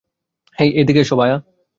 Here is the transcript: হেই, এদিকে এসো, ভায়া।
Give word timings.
হেই, 0.57 0.69
এদিকে 0.75 0.99
এসো, 0.99 1.15
ভায়া। 1.15 1.37